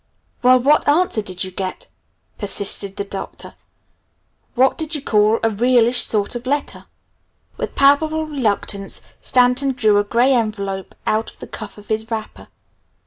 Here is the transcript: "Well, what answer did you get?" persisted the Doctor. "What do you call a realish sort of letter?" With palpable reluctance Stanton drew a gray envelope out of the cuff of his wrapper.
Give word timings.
"Well, 0.41 0.57
what 0.59 0.87
answer 0.87 1.21
did 1.21 1.43
you 1.43 1.51
get?" 1.51 1.87
persisted 2.39 2.95
the 2.95 3.03
Doctor. 3.03 3.53
"What 4.55 4.75
do 4.75 4.85
you 4.89 4.99
call 4.99 5.35
a 5.43 5.51
realish 5.51 6.01
sort 6.01 6.33
of 6.33 6.47
letter?" 6.47 6.87
With 7.57 7.75
palpable 7.75 8.25
reluctance 8.25 9.03
Stanton 9.21 9.73
drew 9.73 9.99
a 9.99 10.03
gray 10.03 10.33
envelope 10.33 10.95
out 11.05 11.29
of 11.29 11.37
the 11.37 11.45
cuff 11.45 11.77
of 11.77 11.89
his 11.89 12.09
wrapper. 12.09 12.47